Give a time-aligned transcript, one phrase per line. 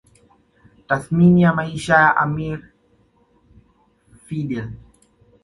[0.87, 2.59] Tathmini ya maisha ya amir
[4.25, 4.69] Fidel